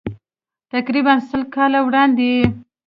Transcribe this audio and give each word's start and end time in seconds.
تقریباً 0.73 1.13
سل 1.29 1.41
کاله 1.55 1.79
وړاندې 1.83 2.25
یې. 2.33 2.43